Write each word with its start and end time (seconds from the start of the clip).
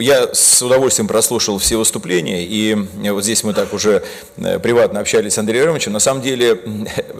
я 0.00 0.28
с 0.32 0.62
удовольствием 0.62 1.06
прослушал 1.06 1.58
все 1.58 1.76
выступления, 1.76 2.44
и 2.44 2.74
вот 3.10 3.22
здесь 3.22 3.44
мы 3.44 3.54
так 3.54 3.72
уже 3.72 4.02
э, 4.36 4.58
приватно 4.58 5.00
общались 5.00 5.34
с 5.34 5.38
Андреем 5.38 5.66
Ромовичем. 5.66 5.92
На 5.92 6.00
самом 6.00 6.22
деле, 6.22 6.60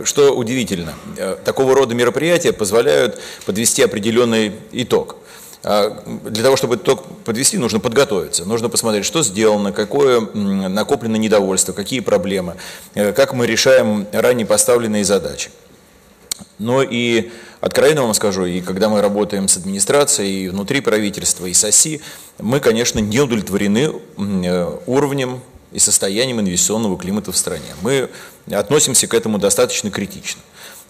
что 0.04 0.34
удивительно, 0.34 0.94
э, 1.16 1.36
такого 1.44 1.74
рода 1.74 1.94
мероприятия 1.94 2.52
позволяют 2.52 3.20
подвести 3.46 3.82
определенный 3.82 4.52
итог. 4.72 5.16
А 5.62 6.02
для 6.06 6.42
того, 6.42 6.56
чтобы 6.56 6.76
итог 6.76 7.04
подвести, 7.24 7.58
нужно 7.58 7.80
подготовиться. 7.80 8.46
Нужно 8.46 8.70
посмотреть, 8.70 9.04
что 9.04 9.22
сделано, 9.22 9.72
какое 9.72 10.20
накоплено 10.20 11.16
недовольство, 11.16 11.72
какие 11.72 12.00
проблемы, 12.00 12.56
э, 12.94 13.12
как 13.12 13.34
мы 13.34 13.46
решаем 13.46 14.06
ранее 14.12 14.46
поставленные 14.46 15.04
задачи. 15.04 15.50
Но 16.60 16.82
и 16.82 17.30
откровенно 17.60 18.02
вам 18.02 18.14
скажу, 18.14 18.44
и 18.44 18.60
когда 18.60 18.90
мы 18.90 19.00
работаем 19.00 19.48
с 19.48 19.56
администрацией, 19.56 20.44
и 20.44 20.48
внутри 20.48 20.80
правительства, 20.80 21.46
и 21.46 21.54
с 21.54 21.64
ОСИ, 21.64 22.02
мы, 22.38 22.60
конечно, 22.60 22.98
не 22.98 23.18
удовлетворены 23.18 23.92
э, 24.18 24.78
уровнем 24.86 25.40
и 25.72 25.78
состоянием 25.78 26.38
инвестиционного 26.40 26.98
климата 26.98 27.32
в 27.32 27.36
стране. 27.36 27.74
Мы 27.80 28.10
относимся 28.50 29.06
к 29.06 29.14
этому 29.14 29.38
достаточно 29.38 29.90
критично. 29.90 30.42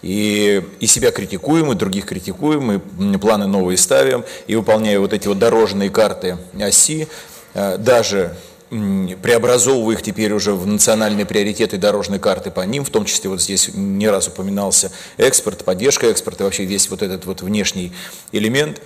И, 0.02 0.62
и 0.80 0.87
себя 0.87 1.12
критикуем, 1.12 1.71
и 1.71 1.77
других 1.77 2.07
критикуем, 2.07 2.73
и 2.73 3.18
планы 3.18 3.46
новые 3.46 3.77
ставим, 3.77 4.24
и 4.48 4.57
выполняя 4.57 4.98
вот 4.98 5.12
эти 5.12 5.29
вот 5.29 5.38
дорожные 5.38 5.91
карты 5.91 6.37
оси, 6.59 7.07
э, 7.55 7.77
даже 7.79 8.37
преобразовывая 8.70 9.97
их 9.97 10.02
теперь 10.02 10.33
уже 10.33 10.52
в 10.52 10.66
национальные 10.66 11.27
приоритеты 11.27 11.77
дорожной 11.77 12.20
карты 12.20 12.51
по 12.51 12.60
ним, 12.60 12.84
в 12.84 12.91
том 12.91 13.05
числе 13.05 13.29
вот 13.29 13.43
здесь 13.43 13.70
не 13.74 14.09
раз 14.09 14.29
упоминался 14.29 14.93
экспорт, 15.16 15.65
поддержка 15.65 16.06
экспорта, 16.06 16.45
вообще 16.45 16.65
весь 16.65 16.88
вот 16.88 17.02
этот 17.02 17.26
вот 17.26 17.43
внешний 17.43 17.93
элемент. 18.32 18.80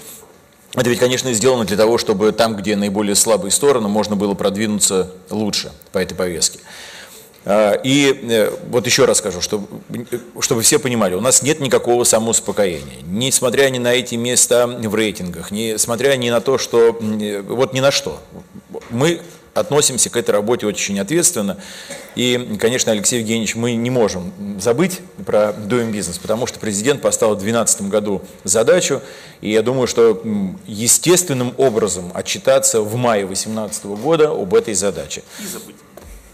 Это 0.74 0.90
ведь, 0.90 0.98
конечно, 0.98 1.32
сделано 1.32 1.64
для 1.66 1.76
того, 1.76 1.98
чтобы 1.98 2.32
там, 2.32 2.56
где 2.56 2.74
наиболее 2.74 3.14
слабые 3.14 3.52
стороны, 3.52 3.88
можно 3.88 4.16
было 4.16 4.34
продвинуться 4.34 5.12
лучше 5.30 5.70
по 5.92 5.98
этой 5.98 6.14
повестке. 6.14 6.58
А, 7.44 7.74
и 7.74 8.20
э, 8.22 8.50
вот 8.70 8.86
еще 8.86 9.04
раз 9.04 9.18
скажу, 9.18 9.40
чтобы, 9.42 9.68
чтобы 10.40 10.62
все 10.62 10.78
понимали, 10.78 11.14
у 11.14 11.20
нас 11.20 11.42
нет 11.42 11.60
никакого 11.60 12.04
самоуспокоения. 12.04 13.02
Несмотря 13.06 13.68
ни 13.68 13.78
на 13.78 13.92
эти 13.92 14.14
места 14.14 14.66
в 14.66 14.94
рейтингах, 14.94 15.50
несмотря 15.50 16.16
ни 16.16 16.30
на 16.30 16.40
то, 16.40 16.56
что... 16.56 16.98
Э, 17.20 17.42
вот 17.42 17.74
ни 17.74 17.80
на 17.80 17.90
что. 17.90 18.20
Мы 18.90 19.20
относимся 19.54 20.10
к 20.10 20.16
этой 20.16 20.30
работе 20.30 20.66
очень 20.66 20.98
ответственно. 21.00 21.56
И, 22.14 22.56
конечно, 22.60 22.92
Алексей 22.92 23.20
Евгеньевич, 23.20 23.54
мы 23.54 23.74
не 23.74 23.90
можем 23.90 24.32
забыть 24.60 25.00
про 25.24 25.50
Doing 25.50 25.92
Business, 25.92 26.20
потому 26.20 26.46
что 26.46 26.58
президент 26.58 27.00
поставил 27.00 27.34
в 27.34 27.38
2012 27.38 27.82
году 27.82 28.22
задачу, 28.44 29.00
и 29.40 29.50
я 29.50 29.62
думаю, 29.62 29.86
что 29.86 30.22
естественным 30.66 31.54
образом 31.56 32.10
отчитаться 32.14 32.80
в 32.80 32.94
мае 32.96 33.26
2018 33.26 33.84
года 33.86 34.30
об 34.30 34.54
этой 34.54 34.74
задаче. 34.74 35.22
И 35.40 35.46
забыть. 35.46 35.76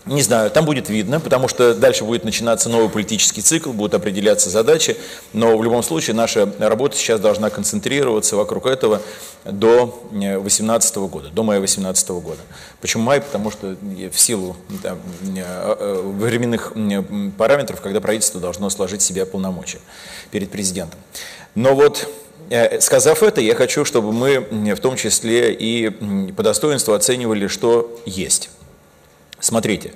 Не 0.07 0.23
знаю, 0.23 0.51
там 0.51 0.65
будет 0.65 0.89
видно, 0.89 1.21
потому 1.21 1.47
что 1.47 1.75
дальше 1.75 2.05
будет 2.05 2.25
начинаться 2.25 2.71
новый 2.71 2.89
политический 2.89 3.43
цикл, 3.43 3.71
будут 3.73 3.93
определяться 3.93 4.49
задачи, 4.49 4.97
но 5.35 5.59
в 5.59 5.63
любом 5.63 5.83
случае 5.83 6.17
наша 6.17 6.51
работа 6.59 6.97
сейчас 6.97 7.21
должна 7.21 7.51
концентрироваться 7.51 8.35
вокруг 8.37 8.65
этого 8.65 9.03
до 9.45 10.03
2018 10.13 10.97
э, 10.97 11.01
года, 11.01 11.29
до 11.29 11.43
мая 11.43 11.59
2018 11.59 12.09
года. 12.11 12.41
Почему 12.81 13.03
май? 13.03 13.21
Потому 13.21 13.51
что 13.51 13.77
в 14.11 14.19
силу 14.19 14.57
э, 14.83 14.97
э, 15.37 16.01
временных 16.03 16.73
параметров, 17.37 17.83
когда 17.83 18.01
правительство 18.01 18.41
должно 18.41 18.71
сложить 18.71 19.03
себя 19.03 19.27
полномочия 19.27 19.81
перед 20.31 20.51
президентом. 20.51 20.99
Но 21.55 21.75
вот 21.75 22.09
Сказав 22.81 23.23
это, 23.23 23.41
я 23.41 23.55
хочу, 23.55 23.85
чтобы 23.85 24.11
мы 24.11 24.41
в 24.75 24.81
том 24.81 24.97
числе 24.97 25.55
и 25.55 25.89
по 26.33 26.43
достоинству 26.43 26.95
оценивали, 26.95 27.47
что 27.47 27.97
есть. 28.07 28.51
Смотрите, 29.41 29.93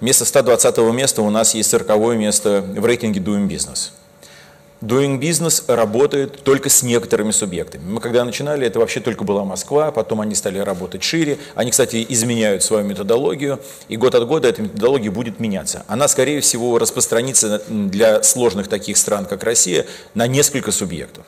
вместо 0.00 0.24
120 0.24 0.78
места 0.92 1.22
у 1.22 1.30
нас 1.30 1.54
есть 1.54 1.70
40 1.70 2.16
место 2.16 2.64
в 2.66 2.84
рейтинге 2.84 3.20
Doing 3.20 3.46
Business. 3.46 3.90
Doing 4.80 5.20
Business 5.20 5.62
работает 5.68 6.42
только 6.42 6.70
с 6.70 6.82
некоторыми 6.82 7.32
субъектами. 7.32 7.82
Мы 7.84 8.00
когда 8.00 8.24
начинали, 8.24 8.66
это 8.66 8.78
вообще 8.78 9.00
только 9.00 9.24
была 9.24 9.44
Москва, 9.44 9.90
потом 9.92 10.22
они 10.22 10.34
стали 10.34 10.58
работать 10.58 11.02
шире. 11.02 11.36
Они, 11.54 11.70
кстати, 11.70 12.04
изменяют 12.08 12.62
свою 12.62 12.86
методологию, 12.86 13.60
и 13.88 13.98
год 13.98 14.14
от 14.14 14.26
года 14.26 14.48
эта 14.48 14.62
методология 14.62 15.10
будет 15.10 15.38
меняться. 15.38 15.84
Она, 15.86 16.08
скорее 16.08 16.40
всего, 16.40 16.78
распространится 16.78 17.62
для 17.68 18.22
сложных 18.22 18.68
таких 18.68 18.96
стран, 18.96 19.26
как 19.26 19.44
Россия, 19.44 19.84
на 20.14 20.26
несколько 20.26 20.72
субъектов. 20.72 21.26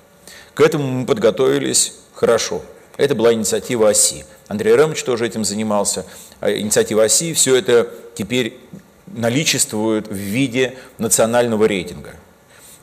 К 0.55 0.63
этому 0.63 0.85
мы 0.87 1.07
подготовились 1.07 1.93
хорошо. 2.15 2.63
Это 2.97 3.15
была 3.15 3.33
инициатива 3.33 3.89
оси. 3.89 4.25
Андрей 4.49 4.77
Ремович 4.77 5.03
тоже 5.05 5.27
этим 5.27 5.45
занимался. 5.45 6.05
А 6.41 6.51
инициатива 6.53 7.05
оси, 7.05 7.33
все 7.33 7.57
это 7.57 7.89
теперь 8.15 8.59
наличествует 9.07 10.09
в 10.09 10.15
виде 10.15 10.75
национального 10.99 11.65
рейтинга. 11.65 12.11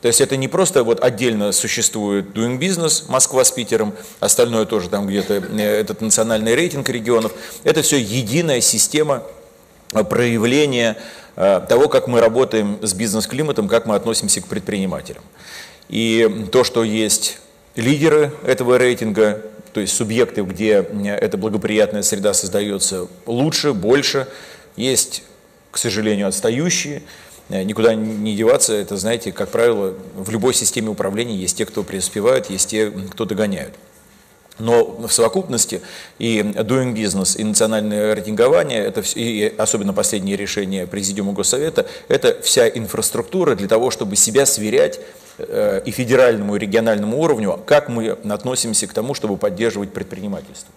То 0.02 0.08
есть 0.08 0.22
это 0.22 0.38
не 0.38 0.48
просто 0.48 0.84
вот 0.84 1.04
отдельно 1.04 1.52
существует 1.52 2.28
Doing 2.28 2.58
Business, 2.58 3.04
Москва 3.10 3.44
с 3.44 3.52
Питером, 3.52 3.94
остальное 4.22 4.66
тоже 4.66 4.90
там 4.90 5.08
где-то, 5.08 5.34
э, 5.34 5.62
этот 5.62 6.02
национальный 6.02 6.56
рейтинг 6.56 6.88
регионов. 6.90 7.34
Это 7.66 7.82
все 7.82 7.98
единая 7.98 8.62
система 8.62 9.24
э, 9.92 10.04
проявления 10.06 10.98
э, 11.36 11.62
того, 11.68 11.90
как 11.90 12.08
мы 12.08 12.22
работаем 12.22 12.80
с 12.82 12.94
бизнес-климатом, 12.94 13.68
как 13.68 13.86
мы 13.86 13.96
относимся 13.96 14.42
к 14.42 14.48
предпринимателям. 14.48 15.24
И 15.90 16.48
то, 16.52 16.64
что 16.64 16.84
есть 16.84 17.40
лидеры 17.76 18.32
этого 18.46 18.78
рейтинга, 18.78 19.42
то 19.74 19.80
есть 19.80 19.96
субъекты, 19.96 20.42
где 20.42 20.74
эта 20.74 21.38
благоприятная 21.38 22.02
среда 22.02 22.34
создается 22.34 23.08
лучше, 23.26 23.74
больше. 23.74 24.28
Есть, 24.76 25.24
к 25.72 25.78
сожалению, 25.78 26.28
отстающие. 26.28 27.04
Э, 27.50 27.64
никуда 27.64 27.96
не 27.96 28.36
деваться, 28.36 28.74
это, 28.74 28.98
знаете, 28.98 29.32
как 29.32 29.50
правило, 29.50 29.96
в 30.16 30.30
любой 30.30 30.54
системе 30.54 30.90
управления 30.90 31.36
есть 31.36 31.58
те, 31.58 31.66
кто 31.66 31.84
преуспевают, 31.84 32.50
есть 32.50 32.70
те, 32.70 32.92
кто 32.92 33.26
догоняют. 33.26 33.74
Но 34.60 35.08
в 35.08 35.12
совокупности 35.12 35.82
и 36.20 36.40
doing 36.40 36.94
business, 36.94 37.38
и 37.38 37.44
национальное 37.44 38.14
рейтингование, 38.14 38.80
это, 38.84 39.02
и 39.16 39.54
особенно 39.58 39.94
последнее 39.94 40.36
решение 40.36 40.86
Президиума 40.86 41.32
Госсовета, 41.32 41.88
это 42.10 42.42
вся 42.42 42.68
инфраструктура 42.68 43.56
для 43.56 43.70
того, 43.70 43.90
чтобы 43.90 44.18
себя 44.18 44.46
сверять 44.46 45.00
и 45.86 45.92
федеральному, 45.92 46.56
и 46.56 46.60
региональному 46.60 47.20
уровню, 47.20 47.60
как 47.66 47.90
мы 47.90 48.10
относимся 48.10 48.88
к 48.88 48.94
тому, 48.94 49.14
чтобы 49.14 49.38
поддерживать 49.38 49.92
предпринимательство. 49.94 50.74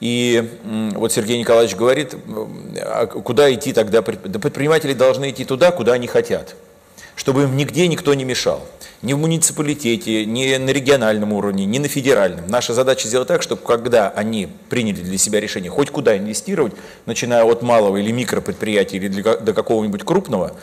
И 0.00 0.50
вот 0.94 1.12
Сергей 1.12 1.38
Николаевич 1.38 1.76
говорит, 1.76 2.14
а 2.82 3.06
куда 3.06 3.52
идти 3.54 3.72
тогда? 3.72 4.02
Предприниматели 4.02 4.92
должны 4.92 5.30
идти 5.30 5.44
туда, 5.44 5.70
куда 5.70 5.92
они 5.92 6.06
хотят, 6.06 6.56
чтобы 7.14 7.44
им 7.44 7.56
нигде 7.56 7.86
никто 7.86 8.12
не 8.14 8.24
мешал. 8.24 8.66
Ни 9.02 9.12
в 9.12 9.18
муниципалитете, 9.18 10.24
ни 10.24 10.56
на 10.56 10.70
региональном 10.70 11.32
уровне, 11.34 11.66
ни 11.66 11.78
на 11.78 11.88
федеральном. 11.88 12.46
Наша 12.48 12.72
задача 12.72 13.06
сделать 13.06 13.28
так, 13.28 13.42
чтобы 13.42 13.60
когда 13.62 14.08
они 14.08 14.48
приняли 14.70 15.00
для 15.02 15.18
себя 15.18 15.40
решение 15.40 15.70
хоть 15.70 15.90
куда 15.90 16.16
инвестировать, 16.16 16.72
начиная 17.04 17.44
от 17.44 17.60
малого 17.60 17.98
или 17.98 18.10
микропредприятия 18.10 18.98
или 18.98 19.20
до 19.20 19.52
какого-нибудь 19.52 20.04
крупного, 20.04 20.54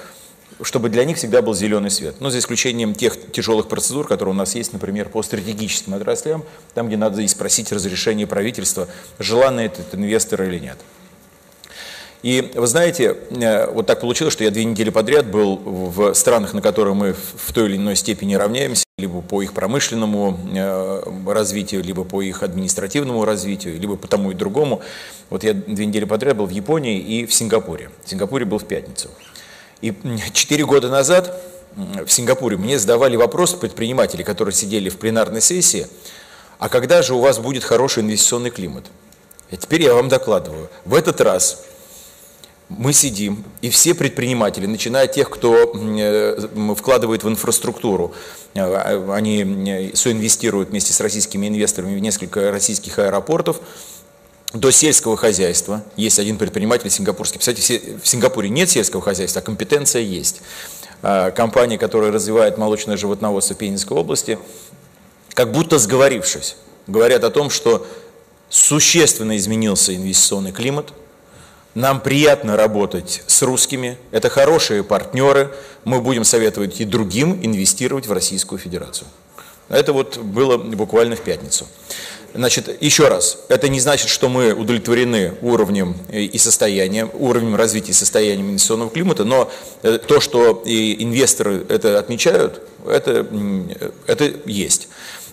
чтобы 0.64 0.90
для 0.90 1.06
них 1.06 1.18
всегда 1.18 1.42
был 1.42 1.54
зеленый 1.54 1.90
свет. 1.90 2.16
Но 2.20 2.30
за 2.30 2.40
исключением 2.40 2.96
тех 2.96 3.32
тяжелых 3.32 3.68
процедур, 3.68 4.08
которые 4.08 4.34
у 4.34 4.38
нас 4.38 4.56
есть, 4.56 4.74
например, 4.74 5.10
по 5.10 5.24
стратегическим 5.24 5.94
отраслям, 5.94 6.44
там, 6.74 6.88
где 6.88 6.98
надо 6.98 7.22
и 7.22 7.28
спросить 7.28 7.72
разрешение 7.72 8.28
правительства, 8.28 8.88
желанный 9.20 9.66
этот 9.66 9.94
инвестор 9.96 10.44
или 10.44 10.60
нет. 10.60 10.78
И 12.24 12.52
вы 12.54 12.68
знаете, 12.68 13.18
э, 13.32 13.72
вот 13.72 13.88
так 13.88 14.00
получилось, 14.00 14.34
что 14.34 14.44
я 14.44 14.52
две 14.52 14.64
недели 14.64 14.92
подряд 14.92 15.26
был 15.26 15.58
в 15.58 16.14
странах, 16.14 16.54
на 16.54 16.62
которые 16.62 16.94
мы 16.94 17.14
в 17.14 17.52
той 17.52 17.68
или 17.68 17.78
иной 17.78 17.96
степени 17.96 18.36
равняемся, 18.36 18.84
либо 19.00 19.22
по 19.22 19.42
их 19.42 19.54
промышленному 19.54 20.40
э, 20.54 21.04
развитию, 21.26 21.84
либо 21.84 22.04
по 22.04 22.22
их 22.22 22.44
административному 22.44 23.26
развитию, 23.26 23.80
либо 23.80 23.96
по 23.96 24.08
тому 24.08 24.32
и 24.32 24.34
другому. 24.36 24.82
Вот 25.32 25.44
я 25.44 25.54
две 25.54 25.88
недели 25.88 26.06
подряд 26.06 26.38
был 26.38 26.46
в 26.46 26.52
Японии 26.52 27.00
и 27.00 27.26
в 27.26 27.34
Сингапуре. 27.34 27.90
В 28.06 28.10
Сингапуре 28.10 28.46
был 28.46 28.60
в 28.60 28.66
пятницу. 28.66 29.10
И 29.82 29.94
четыре 30.34 30.66
года 30.66 30.90
назад 30.90 31.42
в 31.76 32.10
Сингапуре 32.10 32.58
мне 32.58 32.78
задавали 32.78 33.16
вопрос 33.16 33.54
предприниматели, 33.54 34.24
которые 34.24 34.54
сидели 34.54 34.90
в 34.90 34.98
пленарной 34.98 35.42
сессии, 35.42 35.88
а 36.60 36.70
когда 36.70 37.02
же 37.02 37.16
у 37.16 37.20
вас 37.20 37.40
будет 37.40 37.64
хороший 37.64 38.04
инвестиционный 38.04 38.52
климат? 38.52 38.86
И 39.50 39.58
теперь 39.58 39.82
я 39.82 39.94
вам 39.94 40.10
докладываю. 40.10 40.70
В 40.86 40.94
этот 40.94 41.20
раз 41.22 41.66
мы 42.70 42.94
сидим, 42.94 43.44
и 43.62 43.70
все 43.70 43.94
предприниматели, 43.94 44.66
начиная 44.66 45.06
от 45.06 45.14
тех, 45.14 45.30
кто 45.30 45.74
э, 45.74 46.48
вкладывает 46.78 47.24
в 47.24 47.28
инфраструктуру, 47.28 48.14
э, 48.54 49.12
они 49.12 49.92
соинвестируют 49.94 50.70
вместе 50.70 50.94
с 50.94 51.02
российскими 51.02 51.48
инвесторами 51.48 51.96
в 51.96 52.00
несколько 52.00 52.52
российских 52.52 53.00
аэропортов, 53.00 53.60
до 54.54 54.72
сельского 54.72 55.16
хозяйства. 55.16 55.84
Есть 55.96 56.20
один 56.20 56.38
предприниматель 56.38 56.90
сингапурский. 56.90 57.40
Кстати, 57.40 57.82
в 58.02 58.08
Сингапуре 58.08 58.50
нет 58.50 58.70
сельского 58.70 59.02
хозяйства, 59.02 59.42
а 59.42 59.46
компетенция 59.46 60.02
есть. 60.02 60.42
А, 61.02 61.32
компания, 61.32 61.78
которая 61.78 62.12
развивает 62.12 62.58
молочное 62.58 62.98
животноводство 62.98 63.56
Пензенской 63.56 63.98
области, 63.98 64.38
как 65.34 65.52
будто 65.52 65.80
сговорившись, 65.80 66.58
говорят 66.88 67.24
о 67.24 67.30
том, 67.30 67.50
что 67.50 67.88
существенно 68.50 69.38
изменился 69.38 69.96
инвестиционный 69.96 70.52
климат. 70.52 70.94
Нам 71.74 72.02
приятно 72.02 72.58
работать 72.58 73.24
с 73.28 73.42
русскими, 73.44 73.98
это 74.12 74.30
хорошие 74.30 74.84
партнеры, 74.84 75.56
мы 75.86 76.02
будем 76.02 76.26
советовать 76.26 76.82
и 76.82 76.86
другим 76.86 77.40
инвестировать 77.42 78.08
в 78.08 78.12
Российскую 78.12 78.60
Федерацию. 78.60 79.08
Это 79.70 79.94
вот 79.94 80.18
было 80.18 80.58
буквально 80.58 81.16
в 81.16 81.22
пятницу. 81.22 81.66
Значит, 82.34 82.82
еще 82.82 83.10
раз, 83.10 83.40
это 83.50 83.68
не 83.68 83.82
значит, 83.82 84.10
что 84.10 84.30
мы 84.30 84.54
удовлетворены 84.54 85.34
уровнем 85.42 85.98
и 86.10 86.38
состоянием, 86.38 87.12
уровнем 87.14 87.56
развития 87.56 87.92
и 87.92 87.94
состоянием 87.94 88.50
инвестиционного 88.52 88.90
климата, 88.90 89.26
но 89.26 89.52
э, 89.84 89.98
то, 89.98 90.22
что 90.22 90.64
и 90.66 91.04
инвесторы 91.04 91.66
это 91.68 92.00
отмечают, 92.00 92.62
это, 92.88 93.28
это 94.08 94.32
есть. 94.46 94.88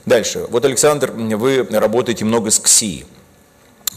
Дальше. 0.07 0.47
Вот, 0.51 0.65
Александр, 0.65 1.13
вы 1.13 1.67
работаете 1.71 2.25
много 2.25 2.51
с 2.51 2.59
КСИ. 2.59 3.05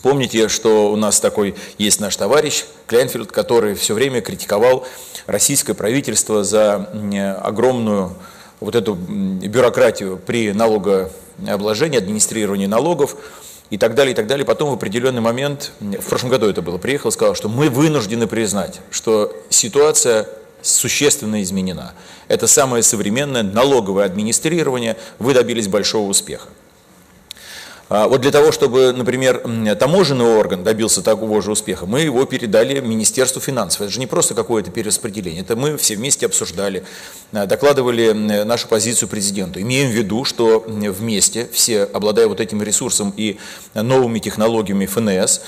Помните, 0.04 0.48
что 0.48 0.92
у 0.92 0.96
нас 0.96 1.20
такой 1.20 1.56
есть 1.78 2.00
наш 2.00 2.16
товарищ 2.16 2.66
Кляйнфельд, 2.88 3.32
который 3.32 3.76
все 3.76 3.94
время 3.94 4.22
критиковал 4.22 4.86
российское 5.26 5.74
правительство 5.74 6.44
за 6.44 6.90
огромную 7.42 8.16
вот 8.60 8.76
эту 8.76 8.96
бюрократию 8.96 10.18
при 10.18 10.52
налогообложении, 10.54 11.12
администрировании 11.48 12.66
налогов 12.66 13.16
и 13.70 13.78
так 13.78 13.96
далее, 13.96 14.14
и 14.14 14.16
так 14.16 14.28
далее. 14.28 14.46
Потом 14.46 14.70
в 14.70 14.74
определенный 14.74 15.22
момент, 15.22 15.72
в 15.80 16.06
прошлом 16.06 16.30
году 16.30 16.48
это 16.48 16.62
было, 16.62 16.78
приехал 16.78 17.10
и 17.10 17.12
сказал, 17.12 17.36
что 17.36 17.50
мы 17.50 17.70
вынуждены 17.70 18.28
признать, 18.28 18.82
что 18.92 19.36
ситуация 19.50 20.28
существенно 20.62 21.42
изменена. 21.42 21.94
Это 22.28 22.48
самое 22.48 22.84
современное 22.84 23.44
налоговое 23.44 24.06
администрирование, 24.06 24.98
вы 25.20 25.34
добились 25.34 25.68
большого 25.68 26.08
успеха. 26.08 26.48
А 27.94 28.08
вот 28.08 28.22
для 28.22 28.32
того, 28.32 28.54
чтобы, 28.54 28.94
например, 28.94 29.44
таможенный 29.78 30.24
орган 30.24 30.64
добился 30.64 31.02
такого 31.02 31.42
же 31.42 31.52
успеха, 31.52 31.86
мы 31.86 32.00
его 32.00 32.24
передали 32.24 32.80
Министерству 32.80 33.42
финансов. 33.42 33.82
Это 33.82 33.92
же 33.92 34.00
не 34.00 34.08
просто 34.08 34.34
какое-то 34.34 34.72
перераспределение, 34.72 35.42
это 35.42 35.58
мы 35.58 35.76
все 35.76 35.98
вместе 35.98 36.26
обсуждали, 36.26 36.86
а, 37.34 37.46
докладывали 37.48 38.14
нашу 38.14 38.70
позицию 38.70 39.10
президенту. 39.10 39.60
Имеем 39.60 39.90
в 39.90 39.92
виду, 39.92 40.24
что 40.24 40.64
вместе, 40.66 41.50
все 41.52 41.84
обладая 41.84 42.28
вот 42.28 42.40
этим 42.40 42.64
ресурсом 42.64 43.14
и 43.18 43.38
новыми 43.74 44.20
технологиями 44.20 44.86
ФНС, 44.86 45.42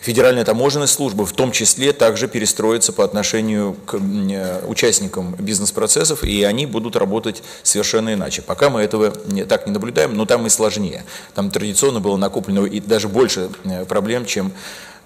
Федеральная 0.00 0.46
таможенная 0.46 0.86
служба 0.86 1.26
в 1.26 1.32
том 1.32 1.52
числе 1.52 1.92
также 1.92 2.26
перестроится 2.26 2.92
по 2.92 3.04
отношению 3.04 3.74
к 3.84 3.98
э, 3.98 4.64
участникам 4.66 5.34
бизнес-процессов, 5.38 6.24
и 6.24 6.42
они 6.42 6.64
будут 6.64 6.96
работать 6.96 7.42
совершенно 7.62 8.14
иначе. 8.14 8.40
Пока 8.40 8.70
мы 8.70 8.80
этого 8.80 9.10
так 9.46 9.66
не 9.66 9.72
наблюдаем, 9.72 10.14
но 10.14 10.24
там 10.24 10.46
и 10.46 10.48
сложнее. 10.48 11.04
Там 11.34 11.50
традиционно 11.50 12.00
было 12.00 12.16
накоплено 12.16 12.64
и 12.64 12.80
даже 12.80 13.08
больше 13.08 13.50
э, 13.64 13.84
проблем, 13.84 14.24
чем 14.24 14.52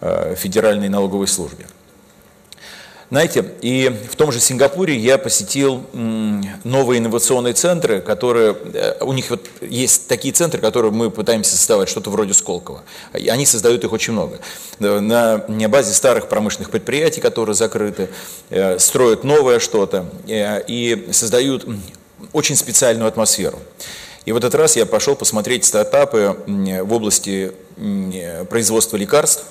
э, 0.00 0.36
в 0.36 0.38
Федеральной 0.38 0.88
налоговой 0.88 1.26
службе. 1.26 1.66
Знаете, 3.10 3.44
и 3.60 3.94
в 4.10 4.16
том 4.16 4.32
же 4.32 4.40
Сингапуре 4.40 4.96
я 4.96 5.18
посетил 5.18 5.84
новые 5.92 6.98
инновационные 6.98 7.52
центры, 7.52 8.00
которые, 8.00 8.56
э, 8.72 9.04
у 9.04 9.12
них 9.12 9.30
вот 9.30 9.46
есть 9.60 10.08
такие 10.08 10.32
центры, 10.32 10.60
которые 10.60 10.90
мы 10.90 11.10
пытаемся 11.10 11.56
создавать, 11.56 11.88
что-то 11.88 12.10
вроде 12.10 12.32
Сколково. 12.32 12.82
Они 13.12 13.44
создают 13.44 13.84
их 13.84 13.92
очень 13.92 14.14
много. 14.14 14.40
На 14.78 15.44
базе 15.68 15.92
старых 15.92 16.28
промышленных 16.28 16.70
предприятий, 16.70 17.20
которые 17.20 17.54
закрыты, 17.54 18.08
э, 18.48 18.78
строят 18.78 19.22
новое 19.22 19.58
что-то 19.58 20.06
э, 20.26 20.62
и 20.66 21.08
создают 21.12 21.66
очень 22.32 22.56
специальную 22.56 23.06
атмосферу. 23.06 23.58
И 24.24 24.32
в 24.32 24.36
этот 24.36 24.54
раз 24.54 24.76
я 24.76 24.86
пошел 24.86 25.14
посмотреть 25.14 25.66
стартапы 25.66 26.38
в 26.46 26.92
области 26.92 27.52
производства 28.48 28.96
лекарств, 28.96 29.44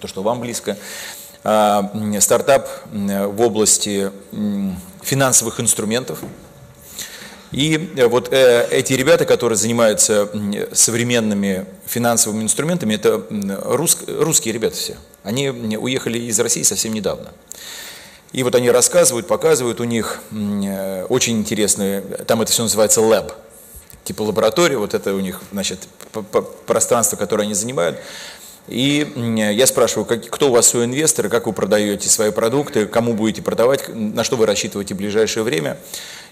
то, 0.00 0.08
что 0.08 0.22
вам 0.22 0.40
близко, 0.40 0.76
стартап 1.42 2.68
в 2.92 3.40
области 3.40 4.10
финансовых 5.02 5.60
инструментов. 5.60 6.20
И 7.52 7.92
э, 7.96 8.06
вот 8.06 8.32
э, 8.32 8.68
эти 8.70 8.92
ребята, 8.92 9.24
которые 9.24 9.56
занимаются 9.56 10.28
современными 10.72 11.66
финансовыми 11.84 12.44
инструментами, 12.44 12.94
это 12.94 13.24
русские 13.64 14.54
ребята 14.54 14.76
все. 14.76 14.96
Они 15.24 15.48
уехали 15.50 16.18
из 16.18 16.38
России 16.38 16.62
совсем 16.62 16.92
недавно. 16.92 17.32
И 18.32 18.44
вот 18.44 18.54
они 18.54 18.70
рассказывают, 18.70 19.26
показывают, 19.26 19.80
у 19.80 19.84
них 19.84 20.20
э, 20.30 21.04
очень 21.08 21.38
интересные, 21.38 22.02
там 22.02 22.40
это 22.40 22.52
все 22.52 22.62
называется 22.62 23.00
lab, 23.00 23.32
типа 24.04 24.22
лаборатория, 24.22 24.78
вот 24.78 24.94
это 24.94 25.12
у 25.14 25.20
них, 25.20 25.40
значит, 25.50 25.80
пространство, 26.66 27.16
которое 27.16 27.42
они 27.42 27.54
занимают. 27.54 27.98
И 28.68 29.10
я 29.54 29.66
спрашиваю, 29.66 30.04
как, 30.04 30.28
кто 30.28 30.48
у 30.48 30.52
вас 30.52 30.68
свой 30.68 30.84
инвестор, 30.84 31.28
как 31.28 31.46
вы 31.46 31.52
продаете 31.52 32.08
свои 32.08 32.30
продукты, 32.30 32.86
кому 32.86 33.14
будете 33.14 33.42
продавать, 33.42 33.88
на 33.88 34.22
что 34.22 34.36
вы 34.36 34.46
рассчитываете 34.46 34.94
в 34.94 34.98
ближайшее 34.98 35.42
время. 35.42 35.76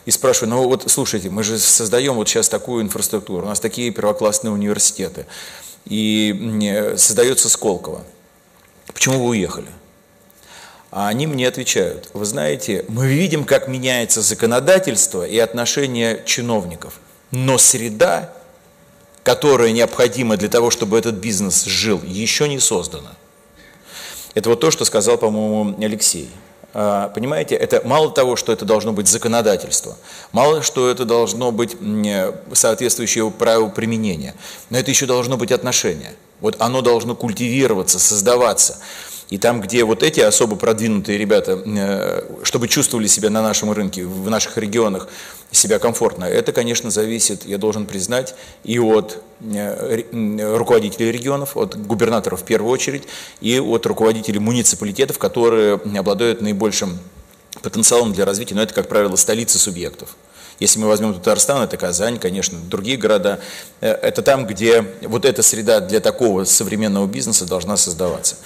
И 0.07 0.11
спрашиваю, 0.11 0.51
ну 0.51 0.69
вот 0.69 0.85
слушайте, 0.87 1.31
мы 1.31 1.43
же 1.43 1.59
создаем 1.59 2.15
вот 2.15 2.29
сейчас 2.29 2.49
такую 2.49 2.85
инфраструктуру, 2.85 3.45
у 3.45 3.49
нас 3.49 3.61
такие 3.61 3.91
первоклассные 3.91 4.53
университеты, 4.53 5.27
и 5.85 6.95
создается 6.97 7.49
Сколково. 7.49 8.03
Почему 8.95 9.19
вы 9.19 9.31
уехали? 9.31 9.69
А 10.91 11.09
они 11.09 11.27
мне 11.27 11.47
отвечают, 11.47 12.09
вы 12.15 12.25
знаете, 12.25 12.85
мы 12.89 13.09
видим, 13.09 13.45
как 13.45 13.69
меняется 13.69 14.23
законодательство 14.23 15.27
и 15.27 15.39
отношение 15.39 16.23
чиновников, 16.25 17.01
но 17.31 17.59
среда 17.59 18.33
которая 19.23 19.73
необходима 19.73 20.37
для 20.37 20.49
того, 20.49 20.71
чтобы 20.71 20.99
этот 20.99 21.17
бизнес 21.17 21.65
жил, 21.65 22.01
еще 22.05 22.49
не 22.49 22.59
создана. 22.59 23.15
Это 24.35 24.51
вот 24.51 24.61
то, 24.61 24.71
что 24.71 24.85
сказал, 24.85 25.19
по-моему, 25.19 25.77
Алексей. 25.83 26.31
А, 26.75 27.09
понимаете, 27.09 27.55
это 27.55 27.83
мало 27.87 28.11
того, 28.11 28.37
что 28.37 28.53
это 28.53 28.65
должно 28.65 28.93
быть 28.93 29.09
законодательство, 29.09 29.97
мало 30.33 30.63
что 30.63 30.89
это 30.89 31.05
должно 31.05 31.51
быть 31.51 31.77
соответствующее 32.53 33.31
правилу 33.31 33.71
применения, 33.71 34.35
но 34.71 34.79
это 34.79 34.91
еще 34.91 35.07
должно 35.07 35.37
быть 35.37 35.51
отношение. 35.51 36.15
Вот 36.41 36.57
оно 36.61 36.83
должно 36.83 37.17
культивироваться, 37.17 37.99
создаваться. 37.99 38.79
И 39.31 39.37
там, 39.37 39.61
где 39.61 39.85
вот 39.85 40.03
эти 40.03 40.21
особо 40.21 40.57
продвинутые 40.57 41.19
ребята, 41.19 41.63
э, 41.65 42.23
чтобы 42.45 42.67
чувствовали 42.67 43.07
себя 43.07 43.29
на 43.29 43.43
нашем 43.43 43.71
рынке, 43.73 44.05
в 44.05 44.31
наших 44.31 44.57
регионах 44.57 45.09
себя 45.51 45.79
комфортно, 45.79 46.25
это, 46.25 46.53
конечно, 46.53 46.91
зависит, 46.91 47.45
я 47.45 47.59
должен 47.59 47.87
признать, 47.87 48.35
и 48.65 48.79
от 48.79 49.23
э, 49.41 50.03
руководителей 50.57 51.13
регионов, 51.13 51.57
от 51.57 51.77
губернаторов 51.77 52.41
в 52.41 52.45
первую 52.45 52.73
очередь, 52.73 53.03
и 53.41 53.59
от 53.59 53.85
руководителей 53.85 54.39
муниципалитетов, 54.39 55.19
которые 55.19 55.75
обладают 55.75 56.41
наибольшим 56.41 56.99
потенциалом 57.63 58.13
для 58.13 58.25
развития, 58.25 58.55
но 58.55 58.63
это, 58.63 58.75
как 58.75 58.89
правило, 58.89 59.17
столицы 59.17 59.59
субъектов. 59.59 60.17
Если 60.61 60.81
мы 60.81 60.89
возьмем 60.89 61.15
Татарстан, 61.15 61.63
это 61.63 61.77
Казань, 61.77 62.19
конечно, 62.19 62.59
другие 62.59 62.97
города. 62.97 63.41
Э, 63.81 63.93
это 63.93 64.23
там, 64.23 64.47
где 64.47 64.85
вот 65.03 65.25
эта 65.25 65.43
среда 65.43 65.81
для 65.81 66.01
такого 66.01 66.45
современного 66.45 67.07
бизнеса 67.07 67.47
должна 67.47 67.77
создаваться. 67.77 68.37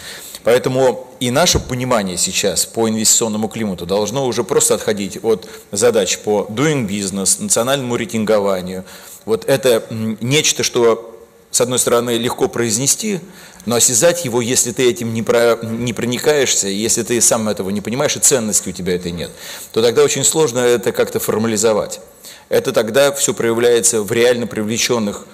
Поэтому 0.44 1.08
и 1.20 1.30
наше 1.30 1.58
понимание 1.58 2.16
сейчас 2.16 2.66
по 2.66 2.88
инвестиционному 2.88 3.48
климату 3.48 3.86
должно 3.86 4.26
уже 4.26 4.44
просто 4.44 4.74
отходить 4.74 5.18
от 5.22 5.48
задач 5.70 6.18
по 6.18 6.46
doing 6.50 6.86
business, 6.86 7.40
национальному 7.40 7.96
рейтингованию. 7.96 8.84
Вот 9.24 9.44
это 9.46 9.84
нечто, 9.90 10.64
что 10.64 11.08
с 11.52 11.60
одной 11.60 11.78
стороны, 11.78 12.16
легко 12.16 12.48
произнести, 12.48 13.20
но 13.66 13.76
осязать 13.76 14.24
его, 14.24 14.40
если 14.40 14.72
ты 14.72 14.88
этим 14.88 15.14
не, 15.14 15.22
про, 15.22 15.58
не 15.62 15.92
проникаешься, 15.92 16.68
если 16.68 17.02
ты 17.02 17.20
сам 17.20 17.48
этого 17.48 17.70
не 17.70 17.80
понимаешь, 17.80 18.16
и 18.16 18.20
ценности 18.20 18.68
у 18.68 18.72
тебя 18.72 18.94
этой 18.94 19.12
нет, 19.12 19.30
то 19.72 19.82
тогда 19.82 20.02
очень 20.02 20.24
сложно 20.24 20.58
это 20.58 20.92
как-то 20.92 21.20
формализовать. 21.20 22.00
Это 22.48 22.72
тогда 22.72 23.12
все 23.12 23.34
проявляется 23.34 24.02
в 24.02 24.12
реально 24.12 24.46
привлеченных 24.46 25.26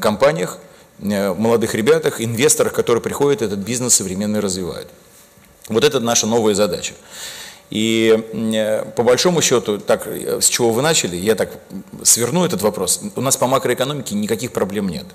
компаниях, 0.00 0.58
Э, 1.02 1.34
молодых 1.34 1.74
ребятах, 1.74 2.20
инвесторах, 2.20 2.72
которые 2.72 3.02
приходят 3.02 3.42
этот 3.42 3.58
бизнес 3.58 3.94
современный 3.94 4.40
развивают. 4.40 4.88
Вот 5.68 5.84
это 5.84 6.00
наша 6.00 6.26
новая 6.26 6.54
задача. 6.54 6.94
И 7.70 8.22
э, 8.32 8.84
по 8.96 9.02
большому 9.02 9.42
счету, 9.42 9.78
так, 9.78 10.06
э, 10.06 10.40
с 10.40 10.48
чего 10.48 10.70
вы 10.70 10.82
начали, 10.82 11.16
я 11.16 11.34
так 11.34 11.50
сверну 12.04 12.44
этот 12.44 12.62
вопрос. 12.62 13.00
У 13.16 13.20
нас 13.20 13.36
по 13.36 13.46
макроэкономике 13.46 14.14
никаких 14.14 14.52
проблем 14.52 14.88
нет. 14.88 15.06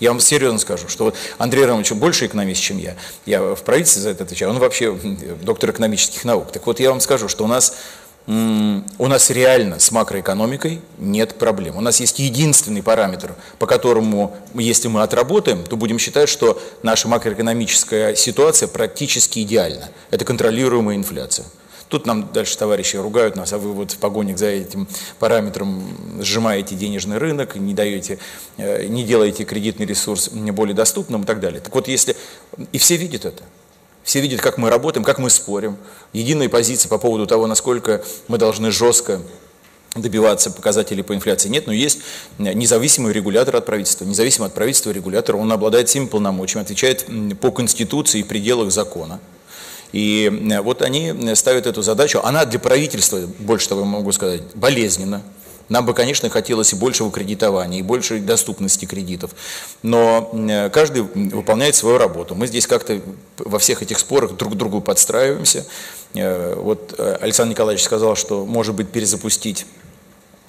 Я 0.00 0.10
вам 0.10 0.20
серьезно 0.20 0.58
скажу, 0.58 0.88
что 0.88 1.04
вот 1.04 1.16
Андрей 1.38 1.66
Ромович 1.66 1.92
больше 1.92 2.26
экономист, 2.26 2.62
чем 2.62 2.78
я. 2.78 2.96
Я 3.26 3.54
в 3.54 3.62
правительстве 3.62 4.02
за 4.02 4.10
это 4.10 4.24
отвечаю. 4.24 4.50
Он 4.50 4.58
вообще 4.58 4.98
доктор 5.42 5.70
экономических 5.70 6.24
наук. 6.24 6.50
Так 6.52 6.66
вот, 6.66 6.80
я 6.80 6.90
вам 6.90 7.00
скажу, 7.00 7.28
что 7.28 7.44
у 7.44 7.46
нас 7.46 7.76
у 8.26 9.06
нас 9.08 9.30
реально 9.30 9.80
с 9.80 9.90
макроэкономикой 9.90 10.82
нет 10.98 11.36
проблем. 11.36 11.76
У 11.76 11.80
нас 11.80 12.00
есть 12.00 12.18
единственный 12.18 12.82
параметр, 12.82 13.34
по 13.58 13.66
которому, 13.66 14.36
если 14.54 14.88
мы 14.88 15.02
отработаем, 15.02 15.64
то 15.64 15.76
будем 15.76 15.98
считать, 15.98 16.28
что 16.28 16.60
наша 16.82 17.08
макроэкономическая 17.08 18.14
ситуация 18.14 18.68
практически 18.68 19.40
идеальна. 19.40 19.88
Это 20.10 20.24
контролируемая 20.24 20.96
инфляция. 20.96 21.46
Тут 21.90 22.06
нам 22.06 22.32
дальше 22.32 22.56
товарищи 22.56 22.96
ругают 22.96 23.34
нас, 23.34 23.52
а 23.52 23.58
вы 23.58 23.72
вот 23.72 23.90
в 23.90 23.98
погоне 23.98 24.36
за 24.36 24.46
этим 24.46 24.86
параметром 25.18 25.82
сжимаете 26.20 26.76
денежный 26.76 27.18
рынок, 27.18 27.56
не 27.56 27.74
даете, 27.74 28.20
э, 28.58 28.86
не 28.86 29.02
делаете 29.02 29.42
кредитный 29.42 29.86
ресурс 29.86 30.28
более 30.28 30.74
доступным 30.74 31.22
и 31.22 31.26
так 31.26 31.40
далее. 31.40 31.60
Так 31.60 31.74
вот, 31.74 31.88
если... 31.88 32.16
И 32.70 32.78
все 32.78 32.96
видят 32.96 33.24
это. 33.24 33.42
Все 34.04 34.20
видят, 34.20 34.40
как 34.40 34.56
мы 34.56 34.70
работаем, 34.70 35.02
как 35.02 35.18
мы 35.18 35.30
спорим. 35.30 35.76
Единая 36.12 36.48
позиция 36.48 36.88
по 36.88 36.98
поводу 36.98 37.26
того, 37.26 37.48
насколько 37.48 38.04
мы 38.28 38.38
должны 38.38 38.70
жестко 38.70 39.20
добиваться 39.96 40.52
показателей 40.52 41.02
по 41.02 41.12
инфляции 41.16 41.48
нет, 41.48 41.66
но 41.66 41.72
есть 41.72 41.98
независимый 42.38 43.12
регулятор 43.12 43.56
от 43.56 43.66
правительства. 43.66 44.04
Независимый 44.04 44.46
от 44.46 44.54
правительства 44.54 44.92
регулятор, 44.92 45.34
он 45.34 45.50
обладает 45.50 45.88
всеми 45.88 46.06
полномочиями, 46.06 46.62
отвечает 46.62 47.06
по 47.40 47.50
Конституции 47.50 48.20
и 48.20 48.22
пределах 48.22 48.70
закона. 48.70 49.18
И 49.92 50.30
вот 50.62 50.82
они 50.82 51.34
ставят 51.34 51.66
эту 51.66 51.82
задачу, 51.82 52.20
она 52.22 52.44
для 52.44 52.58
правительства, 52.58 53.20
больше 53.38 53.68
того 53.68 53.84
могу 53.84 54.12
сказать, 54.12 54.42
болезненна. 54.54 55.22
Нам 55.68 55.86
бы, 55.86 55.94
конечно, 55.94 56.28
хотелось 56.28 56.72
и 56.72 56.76
большего 56.76 57.12
кредитования, 57.12 57.78
и 57.78 57.82
большей 57.82 58.20
доступности 58.20 58.86
кредитов. 58.86 59.30
Но 59.84 60.28
каждый 60.72 61.02
выполняет 61.02 61.76
свою 61.76 61.96
работу. 61.96 62.34
Мы 62.34 62.48
здесь 62.48 62.66
как-то 62.66 63.00
во 63.38 63.60
всех 63.60 63.80
этих 63.80 64.00
спорах 64.00 64.36
друг 64.36 64.54
к 64.54 64.56
другу 64.56 64.80
подстраиваемся. 64.80 65.64
Э, 66.14 66.54
вот 66.56 66.94
э, 66.98 67.18
Александр 67.20 67.52
Николаевич 67.52 67.84
сказал, 67.84 68.16
что, 68.16 68.44
может 68.44 68.74
быть, 68.74 68.90
перезапустить 68.90 69.64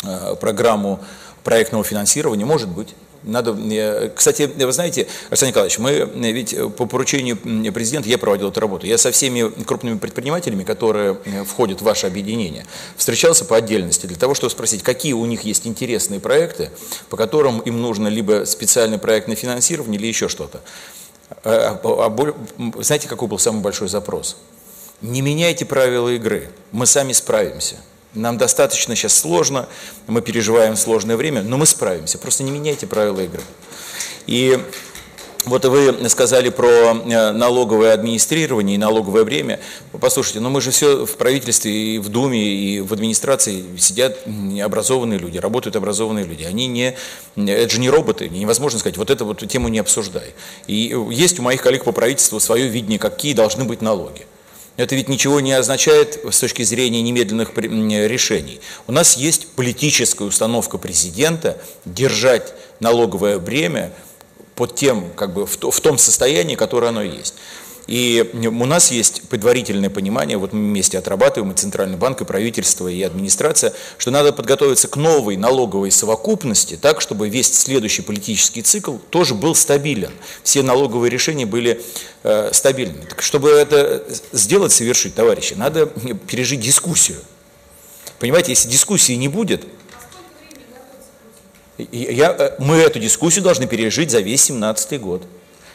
э, 0.04 0.36
программу 0.42 1.00
проектного 1.44 1.84
финансирования, 1.84 2.46
может 2.46 2.70
быть. 2.70 2.96
Надо, 3.24 4.12
кстати, 4.16 4.50
вы 4.56 4.72
знаете, 4.72 5.08
Александр 5.30 5.52
Николаевич, 5.52 5.78
мы 5.78 6.32
ведь 6.32 6.56
по 6.76 6.86
поручению 6.86 7.38
президента 7.72 8.10
я 8.10 8.18
проводил 8.18 8.50
эту 8.50 8.60
работу. 8.60 8.88
Я 8.88 8.98
со 8.98 9.12
всеми 9.12 9.50
крупными 9.64 9.98
предпринимателями, 9.98 10.64
которые 10.64 11.18
входят 11.46 11.82
в 11.82 11.84
ваше 11.84 12.08
объединение, 12.08 12.66
встречался 12.98 13.46
по 13.46 13.58
отдельности 13.58 14.08
для 14.08 14.18
того, 14.18 14.34
чтобы 14.34 14.52
спросить, 14.52 14.84
какие 14.84 15.14
у 15.14 15.26
них 15.26 15.42
есть 15.42 15.68
интересные 15.68 16.20
проекты, 16.20 16.72
по 17.10 17.18
которым 17.18 17.60
им 17.60 17.82
нужно 17.82 18.08
либо 18.08 18.46
специальное 18.46 18.98
проектное 18.98 19.36
финансирование, 19.36 20.00
или 20.00 20.08
еще 20.08 20.28
что-то. 20.28 20.62
А, 21.44 21.80
а, 21.84 22.82
знаете, 22.82 23.08
какой 23.08 23.28
был 23.28 23.40
самый 23.40 23.62
большой 23.62 23.88
запрос? 23.88 24.38
Не 25.02 25.22
меняйте 25.22 25.66
правила 25.66 26.10
игры, 26.10 26.50
мы 26.72 26.86
сами 26.86 27.14
справимся. 27.14 27.78
Нам 28.14 28.38
достаточно 28.38 28.96
сейчас 28.96 29.18
сложно, 29.18 29.68
мы 30.08 30.22
переживаем 30.22 30.76
сложное 30.76 31.16
время, 31.16 31.44
но 31.44 31.58
мы 31.58 31.66
справимся. 31.66 32.18
Просто 32.18 32.44
не 32.44 32.52
меняйте 32.52 32.86
правила 32.86 33.22
игры. 33.22 33.42
И 34.28 34.60
вот 35.46 35.66
вы 35.66 36.08
сказали 36.10 36.50
про 36.50 36.94
э, 36.94 37.32
налоговое 37.32 37.94
администрирование 37.94 38.76
и 38.76 38.78
налоговое 38.78 39.24
время. 39.24 39.60
Послушайте, 40.00 40.40
но 40.40 40.52
мы 40.52 40.62
же 40.62 40.70
все 40.70 41.06
в 41.06 41.18
правительстве 41.18 41.96
и 41.96 42.00
в 42.00 42.10
Думе, 42.10 42.40
и 42.44 42.82
в 42.82 42.94
администрации 42.94 43.64
сидят 43.78 44.20
образованные 44.64 45.18
люди, 45.18 45.40
работают 45.40 45.76
образованные 45.76 46.26
люди. 46.26 46.44
Они 46.44 46.68
не, 46.68 46.96
это 47.36 47.70
же 47.70 47.80
не 47.80 47.90
роботы, 47.90 48.30
невозможно 48.30 48.78
сказать, 48.78 48.98
вот 48.98 49.10
эту 49.10 49.26
вот 49.26 49.48
тему 49.48 49.70
не 49.70 49.80
обсуждай. 49.80 50.36
И 50.68 50.96
есть 51.10 51.40
у 51.40 51.42
моих 51.42 51.62
коллег 51.64 51.86
по 51.86 51.92
правительству 51.92 52.40
свое 52.40 52.68
видение, 52.68 53.00
какие 53.00 53.34
должны 53.34 53.64
быть 53.64 53.82
налоги. 53.82 54.28
Это 54.82 54.96
ведь 54.96 55.10
ничего 55.10 55.40
не 55.42 55.54
означает 55.54 56.20
с 56.28 56.40
точки 56.40 56.64
зрения 56.64 57.04
немедленных 57.04 57.56
решений. 57.56 58.60
У 58.88 58.92
нас 58.92 59.16
есть 59.16 59.50
политическая 59.50 60.24
установка 60.24 60.80
президента 60.80 61.62
держать 61.86 62.52
налоговое 62.80 63.38
бремя 63.38 63.94
под 64.56 64.74
тем, 64.76 65.12
как 65.16 65.36
бы, 65.36 65.46
в 65.46 65.82
том 65.82 66.00
состоянии, 66.00 66.56
которое 66.56 66.88
оно 66.88 67.04
есть. 67.04 67.36
И 67.88 68.30
у 68.34 68.66
нас 68.66 68.92
есть 68.92 69.24
предварительное 69.24 69.90
понимание, 69.90 70.38
вот 70.38 70.54
мы 70.54 70.60
вместе 70.60 70.98
отрабатываем, 70.98 71.52
и 71.52 71.56
Центральный 71.56 71.98
банк, 71.98 72.22
и 72.22 72.26
правительство, 72.26 72.88
и 72.88 73.02
администрация, 73.02 73.74
что 73.98 74.12
надо 74.12 74.32
подготовиться 74.32 74.88
к 74.88 74.98
новой 74.98 75.36
налоговой 75.36 75.92
совокупности, 75.92 76.78
так, 76.78 77.02
чтобы 77.02 77.28
весь 77.30 77.52
следующий 77.54 78.02
политический 78.02 78.62
цикл 78.62 78.98
тоже 79.10 79.34
был 79.34 79.56
стабилен. 79.56 80.12
Все 80.44 80.62
налоговые 80.62 81.10
решения 81.10 81.46
были 81.46 81.82
э, 82.24 82.52
стабильными. 82.54 83.06
Так, 83.06 83.22
чтобы 83.22 83.50
это 83.50 84.04
сделать, 84.32 84.72
совершить, 84.72 85.16
товарищи, 85.16 85.56
надо 85.56 85.88
пережить 85.88 86.62
дискуссию. 86.62 87.18
Понимаете, 88.20 88.52
если 88.52 88.70
дискуссии 88.70 89.14
не 89.14 89.28
будет, 89.28 89.66
я, 91.78 92.36
э, 92.38 92.56
мы 92.60 92.78
эту 92.78 93.00
дискуссию 93.00 93.44
должны 93.44 93.66
пережить 93.66 94.12
за 94.12 94.20
весь 94.20 94.44
17 94.44 95.02
год 95.02 95.26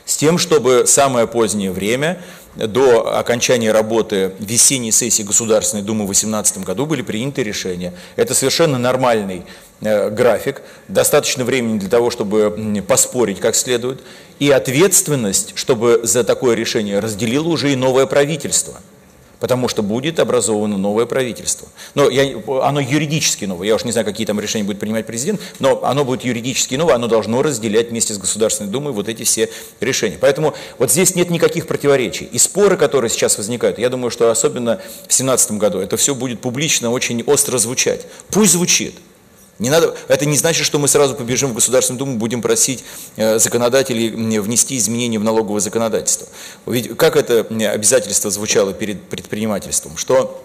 с 0.06 0.16
тем, 0.16 0.38
чтобы 0.38 0.84
самое 0.86 1.26
позднее 1.26 1.72
время 1.72 2.22
до 2.54 3.18
окончания 3.18 3.70
работы 3.72 4.32
весенней 4.38 4.92
сессии 4.92 5.22
Государственной 5.22 5.82
Думы 5.82 6.04
в 6.04 6.08
2018 6.08 6.64
году 6.64 6.86
были 6.86 7.02
приняты 7.02 7.42
решения. 7.42 7.92
Это 8.14 8.32
совершенно 8.32 8.78
нормальный 8.78 9.44
э, 9.82 10.08
график, 10.08 10.62
достаточно 10.88 11.44
времени 11.44 11.78
для 11.78 11.90
того, 11.90 12.10
чтобы 12.10 12.82
поспорить 12.88 13.40
как 13.40 13.54
следует, 13.56 14.00
и 14.38 14.50
ответственность, 14.50 15.52
чтобы 15.54 16.00
за 16.04 16.24
такое 16.24 16.54
решение 16.54 16.98
разделило 17.00 17.48
уже 17.48 17.72
и 17.72 17.76
новое 17.76 18.06
правительство– 18.06 18.80
потому 19.40 19.68
что 19.68 19.82
будет 19.82 20.18
образовано 20.18 20.78
новое 20.78 21.06
правительство. 21.06 21.68
Но 21.94 22.08
я, 22.08 22.36
оно 22.62 22.80
юридически 22.80 23.44
новое, 23.44 23.66
я 23.66 23.74
уж 23.74 23.84
не 23.84 23.92
знаю, 23.92 24.04
какие 24.04 24.26
там 24.26 24.40
решения 24.40 24.64
будет 24.64 24.78
принимать 24.78 25.06
президент, 25.06 25.40
но 25.58 25.84
оно 25.84 26.04
будет 26.04 26.24
юридически 26.24 26.74
новое, 26.74 26.94
оно 26.94 27.08
должно 27.08 27.42
разделять 27.42 27.90
вместе 27.90 28.14
с 28.14 28.18
Государственной 28.18 28.70
Думой 28.70 28.92
вот 28.92 29.08
эти 29.08 29.22
все 29.24 29.48
решения. 29.80 30.18
Поэтому 30.20 30.54
вот 30.78 30.90
здесь 30.90 31.14
нет 31.14 31.30
никаких 31.30 31.66
противоречий. 31.66 32.24
И 32.24 32.38
споры, 32.38 32.76
которые 32.76 33.10
сейчас 33.10 33.36
возникают, 33.38 33.78
я 33.78 33.88
думаю, 33.88 34.10
что 34.10 34.30
особенно 34.30 34.76
в 34.76 35.08
2017 35.08 35.52
году 35.52 35.78
это 35.78 35.96
все 35.96 36.14
будет 36.14 36.40
публично 36.40 36.90
очень 36.90 37.22
остро 37.22 37.58
звучать. 37.58 38.06
Пусть 38.30 38.52
звучит. 38.52 38.94
Не 39.58 39.70
надо, 39.70 39.96
это 40.08 40.26
не 40.26 40.36
значит, 40.36 40.66
что 40.66 40.78
мы 40.78 40.86
сразу 40.86 41.14
побежим 41.14 41.52
в 41.52 41.54
Государственную 41.54 41.98
Думу, 41.98 42.18
будем 42.18 42.42
просить 42.42 42.84
э, 43.16 43.38
законодателей 43.38 44.10
внести 44.40 44.76
изменения 44.76 45.18
в 45.18 45.24
налоговое 45.24 45.60
законодательство. 45.60 46.28
Ведь 46.66 46.96
как 46.96 47.16
это 47.16 47.40
обязательство 47.40 48.30
звучало 48.30 48.74
перед 48.74 49.02
предпринимательством, 49.04 49.96
что 49.96 50.42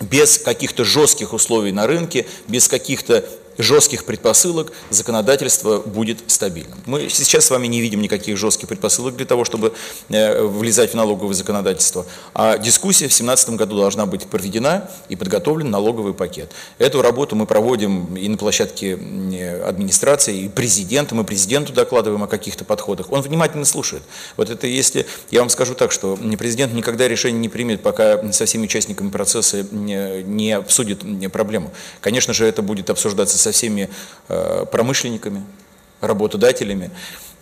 без 0.00 0.38
каких-то 0.38 0.84
жестких 0.84 1.32
условий 1.32 1.72
на 1.72 1.86
рынке, 1.86 2.26
без 2.46 2.68
каких-то 2.68 3.24
жестких 3.58 4.04
предпосылок 4.04 4.72
законодательство 4.90 5.78
будет 5.78 6.18
стабильным. 6.26 6.78
Мы 6.86 7.08
сейчас 7.08 7.46
с 7.46 7.50
вами 7.50 7.66
не 7.66 7.80
видим 7.80 8.00
никаких 8.00 8.36
жестких 8.36 8.68
предпосылок 8.68 9.16
для 9.16 9.26
того, 9.26 9.44
чтобы 9.44 9.74
э, 10.08 10.42
влезать 10.42 10.92
в 10.92 10.94
налоговое 10.94 11.34
законодательство. 11.34 12.06
А 12.34 12.58
дискуссия 12.58 13.06
в 13.06 13.12
2017 13.12 13.50
году 13.50 13.76
должна 13.76 14.06
быть 14.06 14.26
проведена 14.26 14.90
и 15.08 15.16
подготовлен 15.16 15.70
налоговый 15.70 16.14
пакет. 16.14 16.52
Эту 16.78 17.02
работу 17.02 17.36
мы 17.36 17.46
проводим 17.46 18.16
и 18.16 18.28
на 18.28 18.36
площадке 18.36 18.94
администрации, 19.64 20.42
и 20.42 20.48
президента. 20.48 21.14
Мы 21.14 21.24
президенту 21.24 21.72
докладываем 21.72 22.22
о 22.22 22.26
каких-то 22.26 22.64
подходах. 22.64 23.12
Он 23.12 23.20
внимательно 23.20 23.64
слушает. 23.64 24.02
Вот 24.36 24.50
это 24.50 24.66
если, 24.66 25.06
я 25.30 25.40
вам 25.40 25.48
скажу 25.48 25.74
так, 25.74 25.92
что 25.92 26.18
президент 26.38 26.72
никогда 26.72 27.08
решение 27.08 27.40
не 27.40 27.48
примет, 27.48 27.82
пока 27.82 28.32
со 28.32 28.46
всеми 28.46 28.64
участниками 28.64 29.10
процесса 29.10 29.64
не 29.72 30.52
обсудит 30.52 31.00
проблему. 31.32 31.72
Конечно 32.00 32.32
же, 32.32 32.46
это 32.46 32.62
будет 32.62 32.90
обсуждаться 32.90 33.38
со 33.38 33.51
всеми 33.52 33.88
э, 34.28 34.64
промышленниками, 34.70 35.42
работодателями. 36.00 36.90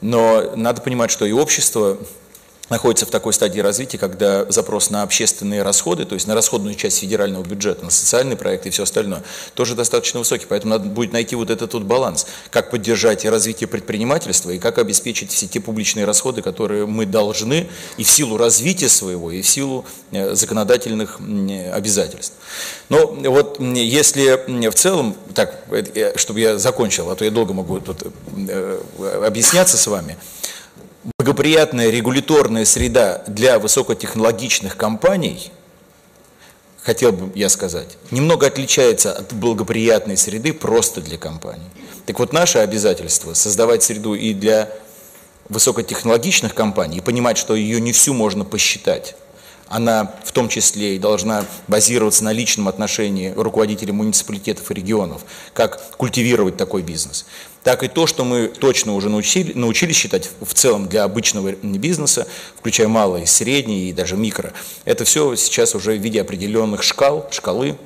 Но 0.00 0.54
надо 0.56 0.80
понимать, 0.82 1.10
что 1.10 1.24
и 1.24 1.32
общество 1.32 1.98
находится 2.70 3.04
в 3.04 3.10
такой 3.10 3.32
стадии 3.32 3.60
развития, 3.60 3.98
когда 3.98 4.50
запрос 4.50 4.90
на 4.90 5.02
общественные 5.02 5.62
расходы, 5.62 6.04
то 6.06 6.14
есть 6.14 6.26
на 6.26 6.34
расходную 6.34 6.76
часть 6.76 7.00
федерального 7.00 7.44
бюджета, 7.44 7.84
на 7.84 7.90
социальные 7.90 8.36
проекты 8.36 8.68
и 8.68 8.72
все 8.72 8.84
остальное, 8.84 9.22
тоже 9.54 9.74
достаточно 9.74 10.20
высокий. 10.20 10.46
Поэтому 10.48 10.74
надо 10.74 10.88
будет 10.88 11.12
найти 11.12 11.34
вот 11.34 11.50
этот 11.50 11.74
вот 11.74 11.82
баланс, 11.82 12.26
как 12.50 12.70
поддержать 12.70 13.24
развитие 13.24 13.66
предпринимательства 13.66 14.50
и 14.50 14.58
как 14.58 14.78
обеспечить 14.78 15.32
все 15.32 15.48
те 15.48 15.60
публичные 15.60 16.06
расходы, 16.06 16.42
которые 16.42 16.86
мы 16.86 17.06
должны 17.06 17.68
и 17.96 18.04
в 18.04 18.08
силу 18.08 18.36
развития 18.36 18.88
своего, 18.88 19.32
и 19.32 19.42
в 19.42 19.48
силу 19.48 19.84
э, 20.12 20.34
законодательных 20.34 21.18
обязательств. 21.72 22.34
Но 22.88 23.06
вот 23.06 23.58
если 23.60 24.70
в 24.70 24.74
целом, 24.74 25.16
так, 25.34 25.64
э, 25.70 26.16
чтобы 26.16 26.38
я 26.38 26.56
закончил, 26.56 27.10
а 27.10 27.16
то 27.16 27.24
я 27.24 27.32
долго 27.32 27.52
могу 27.52 27.80
тут 27.80 28.04
э, 28.36 28.80
объясняться 29.26 29.76
с 29.76 29.86
вами, 29.88 30.16
благоприятная 31.18 31.90
регуляторная 31.90 32.64
среда 32.64 33.22
для 33.26 33.58
высокотехнологичных 33.58 34.76
компаний, 34.76 35.50
хотел 36.82 37.12
бы 37.12 37.30
я 37.34 37.48
сказать, 37.48 37.96
немного 38.10 38.46
отличается 38.46 39.12
от 39.12 39.32
благоприятной 39.32 40.16
среды 40.16 40.52
просто 40.52 41.00
для 41.00 41.18
компаний. 41.18 41.66
Так 42.06 42.18
вот, 42.18 42.32
наше 42.32 42.58
обязательство 42.58 43.34
создавать 43.34 43.82
среду 43.82 44.14
и 44.14 44.34
для 44.34 44.70
высокотехнологичных 45.48 46.54
компаний, 46.54 46.98
и 46.98 47.00
понимать, 47.00 47.38
что 47.38 47.54
ее 47.54 47.80
не 47.80 47.92
всю 47.92 48.14
можно 48.14 48.44
посчитать, 48.44 49.16
она 49.70 50.12
в 50.24 50.32
том 50.32 50.48
числе 50.48 50.96
и 50.96 50.98
должна 50.98 51.46
базироваться 51.68 52.24
на 52.24 52.32
личном 52.32 52.68
отношении 52.68 53.32
руководителей 53.34 53.92
муниципалитетов 53.92 54.70
и 54.70 54.74
регионов, 54.74 55.22
как 55.54 55.96
культивировать 55.96 56.58
такой 56.58 56.82
бизнес 56.82 57.24
так 57.62 57.82
и 57.82 57.88
то, 57.88 58.06
что 58.06 58.24
мы 58.24 58.48
точно 58.48 58.94
уже 58.94 59.08
научили, 59.08 59.52
научились 59.52 59.96
считать 59.96 60.30
в 60.40 60.54
целом 60.54 60.88
для 60.88 61.04
обычного 61.04 61.52
бизнеса, 61.52 62.26
включая 62.56 62.88
малый, 62.88 63.26
средний 63.26 63.90
и 63.90 63.92
даже 63.92 64.16
микро. 64.16 64.52
Это 64.84 65.04
все 65.04 65.36
сейчас 65.36 65.74
уже 65.74 65.92
в 65.92 66.00
виде 66.00 66.20
определенных 66.20 66.82
шкал, 66.82 67.28
шкалы, 67.30 67.76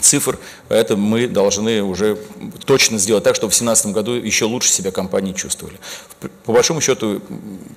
цифр, 0.00 0.38
это 0.68 0.96
мы 0.96 1.26
должны 1.28 1.82
уже 1.82 2.18
точно 2.64 2.98
сделать 2.98 3.24
так, 3.24 3.36
чтобы 3.36 3.50
в 3.50 3.58
2017 3.58 3.86
году 3.92 4.12
еще 4.12 4.44
лучше 4.44 4.70
себя 4.70 4.90
компании 4.90 5.32
чувствовали. 5.32 5.76
По 6.44 6.52
большому 6.52 6.80
счету 6.80 7.20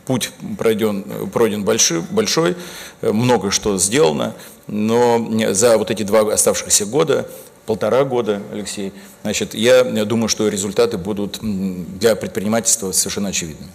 путь 0.06 0.32
пройден, 0.58 1.04
пройден 1.32 1.64
большой, 1.64 2.02
большой, 2.02 2.56
много 3.02 3.52
что 3.52 3.78
сделано, 3.78 4.36
но 4.68 5.54
за 5.54 5.78
вот 5.78 5.92
эти 5.92 6.04
два 6.04 6.34
оставшихся 6.34 6.86
года 6.86 7.30
полтора 7.66 8.04
года, 8.04 8.42
Алексей. 8.52 8.92
Значит, 9.22 9.54
я 9.54 9.84
думаю, 9.84 10.28
что 10.28 10.48
результаты 10.50 10.98
будут 10.98 11.40
для 11.42 12.16
предпринимательства 12.16 12.92
совершенно 12.92 13.30
очевидными. 13.30 13.72